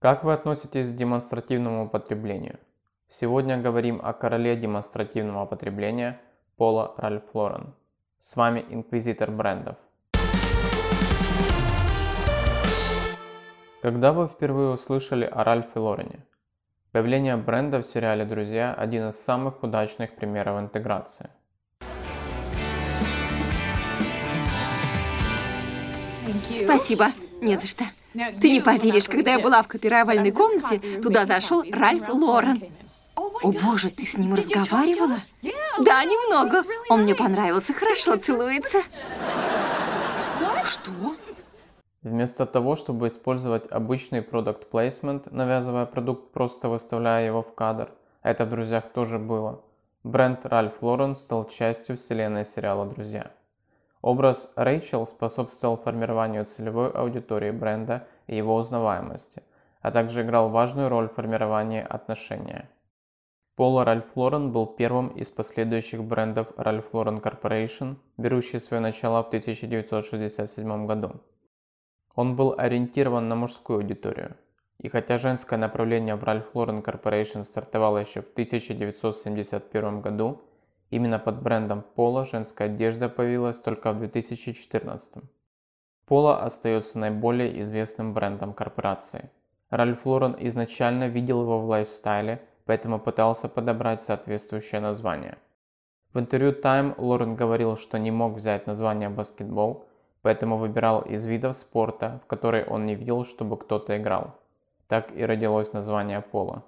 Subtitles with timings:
[0.00, 2.58] Как вы относитесь к демонстративному потреблению?
[3.06, 6.18] Сегодня говорим о короле демонстративного потребления
[6.56, 7.74] Пола Ральф Лорен.
[8.16, 9.76] С вами инквизитор брендов.
[13.82, 16.24] Когда вы впервые услышали о Ральфе Лорене?
[16.92, 21.28] Появление бренда в сериале «Друзья»– один из самых удачных примеров интеграции.
[26.56, 27.08] Спасибо,
[27.40, 27.84] не за что.
[28.40, 32.62] Ты не поверишь, когда я была в копировальной комнате, туда зашел Ральф Лорен.
[33.16, 35.16] О боже, ты с ним разговаривала?
[35.78, 36.64] Да, немного.
[36.88, 38.82] Он мне понравился, хорошо целуется.
[40.64, 40.90] Что?
[42.02, 47.90] Вместо того, чтобы использовать обычный продукт placement, навязывая продукт, просто выставляя его в кадр,
[48.22, 49.62] это в «Друзьях» тоже было,
[50.02, 53.30] бренд Ральф Лорен стал частью вселенной сериала «Друзья».
[54.02, 59.42] Образ Рэйчел способствовал формированию целевой аудитории бренда и его узнаваемости,
[59.82, 62.70] а также играл важную роль в формировании отношения.
[63.56, 69.26] Пола Ральф Лорен был первым из последующих брендов Ральф Лорен Corporation, берущий свое начало в
[69.26, 71.20] 1967 году.
[72.14, 74.36] Он был ориентирован на мужскую аудиторию.
[74.78, 80.40] И хотя женское направление в Ralph Lauren Corporation стартовало еще в 1971 году,
[80.90, 85.22] Именно под брендом Пола женская одежда появилась только в 2014.
[86.06, 89.30] Пола остается наиболее известным брендом корпорации.
[89.70, 95.38] Ральф Лорен изначально видел его в лайфстайле, поэтому пытался подобрать соответствующее название.
[96.12, 99.86] В интервью Time Лорен говорил, что не мог взять название баскетбол,
[100.22, 104.34] поэтому выбирал из видов спорта, в который он не видел, чтобы кто-то играл.
[104.88, 106.64] Так и родилось название пола.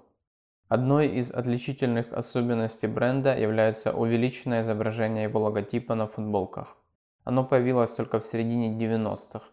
[0.69, 6.77] Одной из отличительных особенностей бренда является увеличенное изображение его логотипа на футболках.
[7.23, 9.45] Оно появилось только в середине 90-х.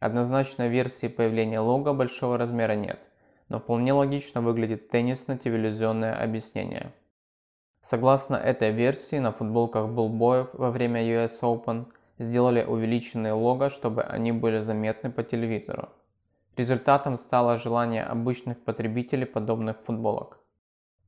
[0.00, 3.08] Однозначной версии появления лого большого размера нет,
[3.48, 6.92] но вполне логично выглядит теннисно-телевизионное объяснение.
[7.80, 11.86] Согласно этой версии, на футболках булбоев во время US Open
[12.18, 15.88] сделали увеличенные лого, чтобы они были заметны по телевизору.
[16.58, 20.40] Результатом стало желание обычных потребителей подобных футболок.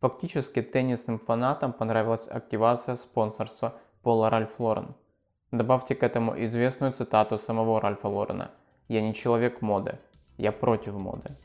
[0.00, 4.94] Фактически теннисным фанатам понравилась активация спонсорства Пола Ральф Лорен.
[5.50, 8.52] Добавьте к этому известную цитату самого Ральфа Лорена
[8.86, 9.98] «Я не человек моды,
[10.38, 11.36] я против моды».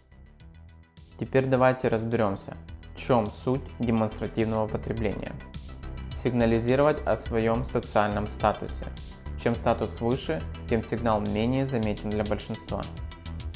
[1.18, 2.56] Теперь давайте разберемся,
[2.94, 5.32] в чем суть демонстративного потребления.
[6.14, 8.86] Сигнализировать о своем социальном статусе.
[9.42, 12.84] Чем статус выше, тем сигнал менее заметен для большинства.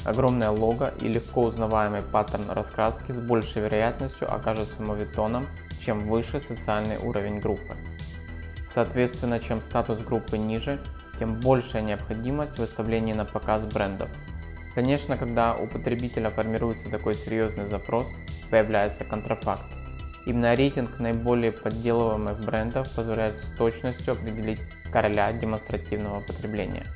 [0.04, 5.46] Огромное лого и легко узнаваемый паттерн раскраски с большей вероятностью окажется мовитоном,
[5.80, 7.76] чем выше социальный уровень группы.
[8.68, 10.78] Соответственно, чем статус группы ниже,
[11.18, 14.08] тем большая необходимость выставления на показ брендов.
[14.74, 18.14] Конечно, когда у потребителя формируется такой серьезный запрос,
[18.50, 19.64] появляется контрафакт.
[20.24, 24.60] Именно рейтинг наиболее подделываемых брендов позволяет с точностью определить
[24.92, 26.86] короля демонстративного потребления.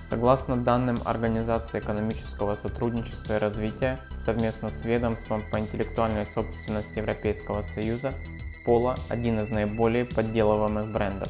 [0.00, 8.14] Согласно данным Организации экономического сотрудничества и развития, совместно с ведомством по интеллектуальной собственности Европейского Союза,
[8.64, 11.28] Пола– один из наиболее подделываемых брендов.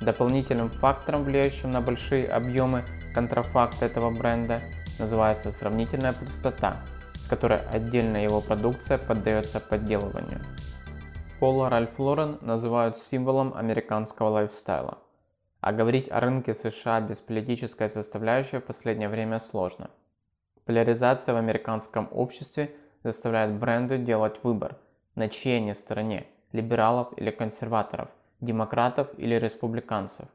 [0.00, 4.60] Дополнительным фактором, влияющим на большие объемы контрафакта этого бренда,
[5.00, 6.76] называется сравнительная простота,
[7.20, 10.38] с которой отдельная его продукция поддается подделыванию.
[11.40, 14.98] Пола Ральф Лорен называют символом американского лайфстайла–
[15.60, 19.90] а говорить о рынке США без политической составляющей в последнее время сложно.
[20.64, 24.78] Поляризация в американском обществе заставляет бренды делать выбор,
[25.14, 28.08] на чьей они стороне– либералов или консерваторов,
[28.40, 30.28] демократов или республиканцев.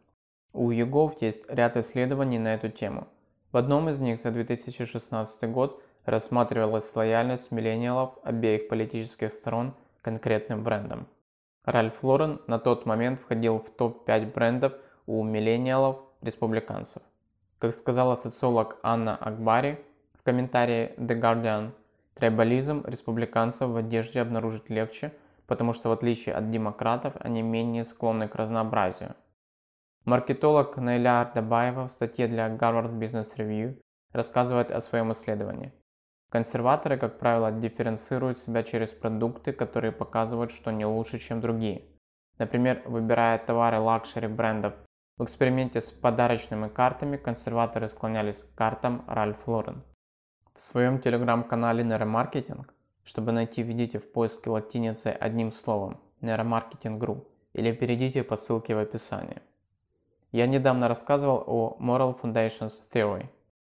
[0.53, 3.07] У Югов есть ряд исследований на эту тему.
[3.51, 11.07] В одном из них за 2016 год рассматривалась лояльность миллениалов обеих политических сторон конкретным брендам.
[11.63, 14.73] Ральф Лорен на тот момент входил в топ-5 брендов–
[15.05, 17.01] у миллениалов республиканцев.
[17.59, 19.79] Как сказала социолог Анна Акбари
[20.13, 21.71] в комментарии The Guardian,
[22.15, 25.13] трайбализм республиканцев в одежде обнаружить легче,
[25.47, 29.15] потому что в отличие от демократов они менее склонны к разнообразию.
[30.05, 33.79] Маркетолог Найля Ардабаева в статье для Harvard Business Review
[34.11, 35.73] рассказывает о своем исследовании.
[36.29, 41.83] Консерваторы, как правило, дифференцируют себя через продукты, которые показывают, что не лучше, чем другие.
[42.37, 44.75] Например, выбирая товары luxury брендов
[45.17, 49.81] в эксперименте с подарочными картами консерваторы склонялись к картам Ralph Lauren.
[50.53, 52.73] В своем телеграм-канале Нейромаркетинг,
[53.03, 59.41] чтобы найти, введите в поиске латиницей одним словом Neuromarketing.ru или перейдите по ссылке в описании.
[60.31, 63.29] Я недавно рассказывал о Moral Foundations Theory.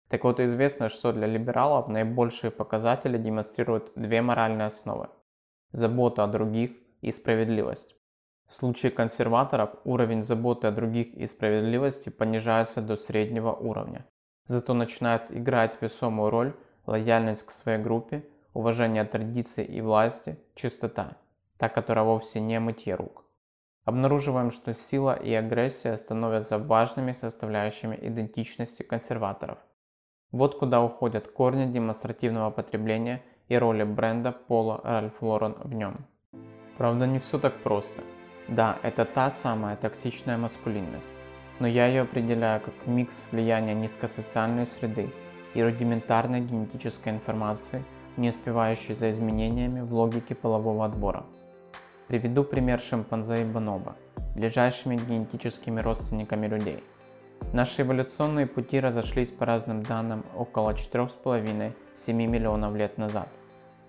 [0.07, 5.09] Так вот, известно, что для либералов наибольшие показатели демонстрируют две моральные основы–
[5.71, 6.71] забота о других
[7.01, 7.94] и справедливость.
[8.47, 14.05] В случае консерваторов уровень заботы о других и справедливости понижается до среднего уровня.
[14.45, 16.55] Зато начинает играть весомую роль
[16.85, 21.17] лояльность к своей группе, уважение традиций и власти, чистота,
[21.57, 23.23] та, которая вовсе не мытье рук.
[23.83, 29.57] Обнаруживаем, что сила и агрессия становятся важными составляющими идентичности консерваторов.
[30.31, 36.05] Вот куда уходят корни демонстративного потребления и роли бренда Пола Ральф Лорен в нем.
[36.77, 38.01] Правда, не все так просто–
[38.47, 41.13] да, это та самая токсичная маскулинность,
[41.59, 45.11] но я ее определяю как микс влияния низкосоциальной среды
[45.55, 47.83] и рудиментарной генетической информации,
[48.17, 51.25] не успевающей за изменениями в логике полового отбора.
[52.07, 53.95] Приведу пример шимпанзе и бонобо,
[54.35, 56.83] ближайшими генетическими родственниками людей.
[57.51, 61.73] Наши эволюционные пути разошлись по разным данным около 4,5-7
[62.13, 63.27] миллионов лет назад,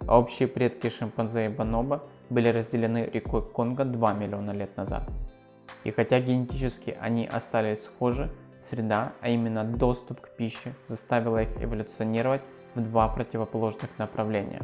[0.07, 5.09] а общие предки шимпанзе и бонобо– были разделены рекой Конго 2 миллиона лет назад.
[5.85, 8.31] И хотя генетически они остались схожи,
[8.61, 12.43] среда, а именно доступ к пище, заставила их эволюционировать
[12.75, 14.63] в два противоположных направления.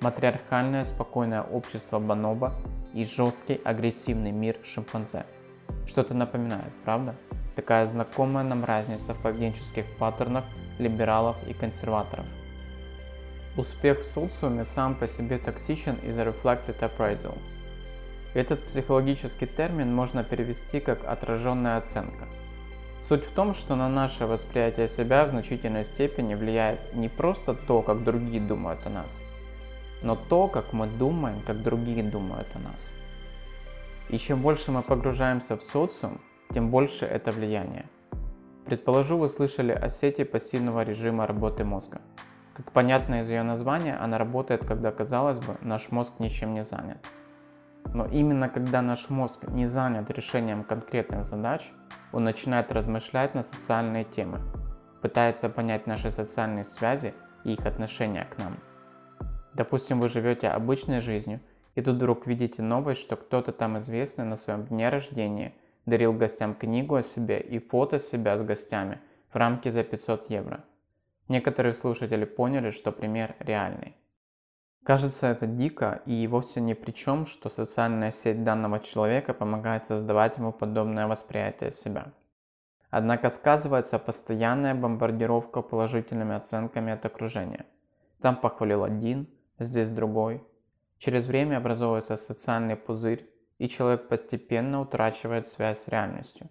[0.00, 2.52] Матриархальное спокойное общество бонобо
[2.92, 5.24] и жесткий агрессивный мир шимпанзе.
[5.86, 7.14] Что-то напоминает, правда?
[7.54, 10.44] Такая знакомая нам разница в поведенческих паттернах
[10.78, 12.26] либералов и консерваторов–
[13.56, 17.38] Успех в социуме сам по себе токсичен из-за reflected appraisal.
[18.34, 22.28] Этот психологический термин можно перевести как отраженная оценка.
[23.00, 27.80] Суть в том, что на наше восприятие себя в значительной степени влияет не просто то,
[27.80, 29.22] как другие думают о нас,
[30.02, 32.92] но то, как мы думаем, как другие думают о нас.
[34.10, 36.20] И чем больше мы погружаемся в социум,
[36.52, 37.86] тем больше это влияние.
[38.66, 42.02] Предположу, вы слышали о сети пассивного режима работы мозга–
[42.56, 46.96] как понятно из ее названия, она работает, когда, казалось бы, наш мозг ничем не занят.
[47.92, 51.70] Но именно когда наш мозг не занят решением конкретных задач,
[52.12, 54.40] он начинает размышлять на социальные темы,
[55.02, 57.12] пытается понять наши социальные связи
[57.44, 58.56] и их отношения к нам.
[59.52, 61.40] Допустим, вы живете обычной жизнью,
[61.74, 65.52] и тут вдруг видите новость, что кто-то там известный на своем дне рождения
[65.84, 68.98] дарил гостям книгу о себе и фото себя с гостями
[69.30, 70.64] в рамке за 500 евро–
[71.28, 73.96] Некоторые слушатели поняли, что пример реальный.
[74.84, 80.38] Кажется это дико и вовсе ни при чем, что социальная сеть данного человека помогает создавать
[80.38, 82.12] ему подобное восприятие себя.
[82.90, 87.66] Однако сказывается постоянная бомбардировка положительными оценками от окружения.
[88.20, 89.26] Там похвалил один,
[89.58, 90.44] здесь другой.
[90.98, 96.48] Через время образовывается социальный пузырь, и человек постепенно утрачивает связь с реальностью.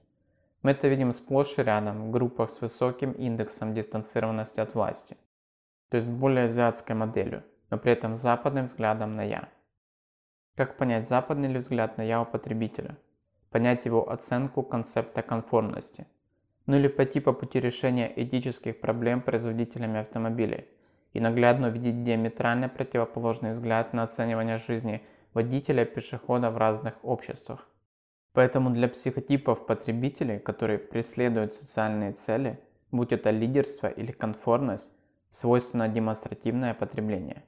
[0.65, 5.15] Мы это видим сплошь и рядом в группах с высоким индексом дистанцированности от власти,
[5.89, 9.49] то есть более азиатской моделью, но при этом западным взглядом на «я».
[10.55, 12.97] Как понять западный ли взгляд на «я» у потребителя?
[13.51, 16.07] Понять его оценку концепта конформности.
[16.65, 20.65] Ну или пойти по пути решения этических проблем производителями автомобилей
[21.13, 25.03] и наглядно увидеть диаметрально противоположный взгляд на оценивание жизни
[25.35, 27.69] водителя пешехода в разных обществах.
[28.35, 32.59] Поэтому для психотипов потребителей, которые преследуют социальные цели,
[32.91, 34.91] будь это лидерство или конформность,
[35.29, 37.43] свойственно демонстративное потребление.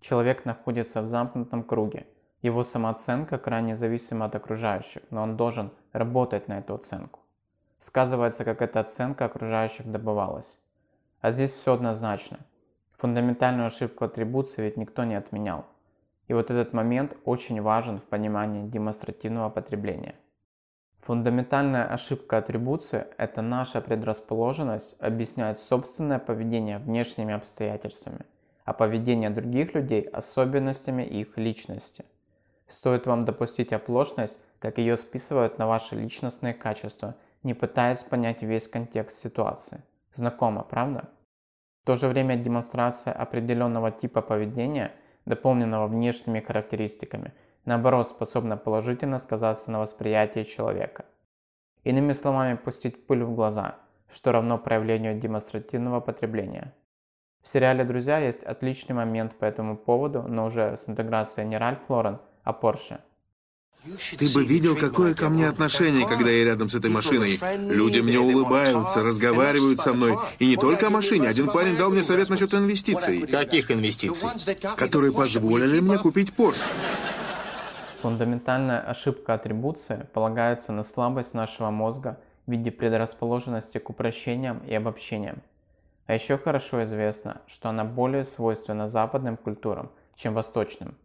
[0.00, 2.06] Человек находится в замкнутом круге.
[2.40, 7.18] Его самооценка крайне зависима от окружающих, но он должен работать на эту оценку.
[7.80, 10.60] Сказывается, как эта оценка окружающих добывалась.
[11.20, 12.38] А здесь все однозначно.
[12.92, 15.66] Фундаментальную ошибку атрибуции ведь никто не отменял.
[16.28, 20.14] И вот этот момент очень важен в понимании демонстративного потребления.
[21.00, 28.26] Фундаментальная ошибка атрибуции– это наша предрасположенность объяснять собственное поведение внешними обстоятельствами,
[28.64, 32.04] а поведение других людей– особенностями их личности.
[32.66, 38.68] Стоит вам допустить оплошность, как ее списывают на ваши личностные качества, не пытаясь понять весь
[38.68, 39.82] контекст ситуации.
[40.12, 41.08] Знакомо, правда?
[41.84, 44.92] В то же время демонстрация определенного типа поведения,
[45.24, 47.32] дополненного внешними характеристиками–
[47.68, 51.04] наоборот, способна положительно сказаться на восприятии человека.
[51.84, 53.76] Иными словами, пустить пыль в глаза,
[54.10, 56.74] что равно проявлению демонстративного потребления.
[57.42, 61.80] В сериале «Друзья» есть отличный момент по этому поводу, но уже с интеграцией не Ральф
[61.88, 63.00] Лорен, а Порше.
[64.18, 67.38] Ты бы видел, какое ко мне отношение, когда я рядом с этой машиной.
[67.58, 70.18] Люди мне улыбаются, разговаривают со мной.
[70.40, 71.28] И не только о машине.
[71.28, 73.26] Один парень дал мне совет насчет инвестиций.
[73.26, 74.28] Каких инвестиций?
[74.76, 76.64] Которые позволили мне купить Porsche.
[78.02, 85.42] Фундаментальная ошибка атрибуции полагается на слабость нашего мозга в виде предрасположенности к упрощениям и обобщениям.
[86.06, 90.96] А еще хорошо известно, что она более свойственна западным культурам, чем восточным,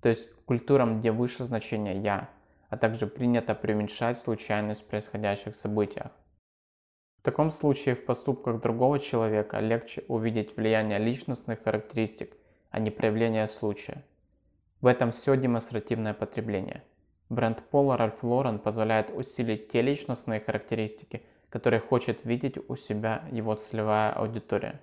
[0.00, 2.30] то есть культурам, где выше значение «я»,
[2.70, 6.10] а также принято преуменьшать случайность в происходящих событиях.
[7.18, 12.34] В таком случае в поступках другого человека легче увидеть влияние личностных характеристик,
[12.70, 14.02] а не проявление случая.
[14.80, 16.84] В этом все демонстративное потребление.
[17.28, 23.54] Бренд Пола Ральф Лорен позволяет усилить те личностные характеристики, которые хочет видеть у себя его
[23.54, 24.80] целевая аудитория.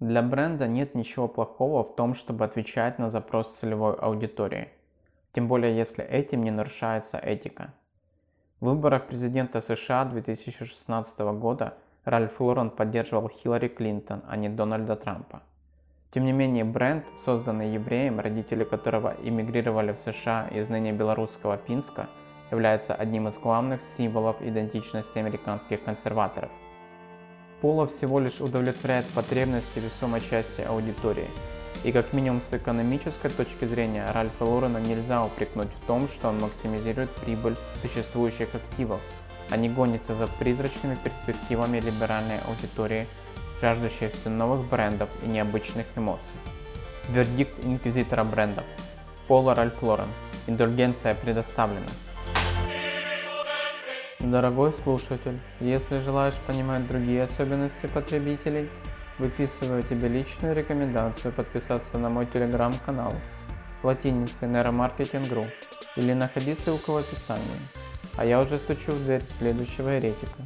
[0.00, 4.70] Для бренда нет ничего плохого в том, чтобы отвечать на запрос целевой аудитории,
[5.32, 7.74] тем более если этим не нарушается этика.
[8.60, 15.42] В выборах президента США 2016 года Ральф Лорен поддерживал Хиллари Клинтон, а не Дональда Трампа.
[16.12, 22.08] Тем не менее, бренд, созданный евреем, родители которого эмигрировали в США из ныне белорусского Пинска,
[22.50, 26.50] является одним из главных символов идентичности американских консерваторов.
[27.60, 31.28] Поло всего лишь удовлетворяет потребности весомой части аудитории.
[31.84, 36.40] И как минимум с экономической точки зрения Ральфа Лорена нельзя упрекнуть в том, что он
[36.40, 39.00] максимизирует прибыль существующих активов,
[39.48, 43.06] а не гонится за призрачными перспективами либеральной аудитории
[43.60, 46.34] жаждущие все новых брендов и необычных эмоций.
[47.08, 48.64] Вердикт инквизитора брендов.
[49.26, 50.08] Пола Ральф Лорен.
[50.46, 51.86] Индульгенция предоставлена.
[54.20, 58.68] Дорогой слушатель, если желаешь понимать другие особенности потребителей,
[59.18, 63.12] выписываю тебе личную рекомендацию подписаться на мой телеграм-канал
[63.82, 65.44] латиницей Нейромаркетинг.ру
[65.96, 67.44] или находи ссылку в описании.
[68.16, 70.36] А я уже стучу в дверь следующего еретика.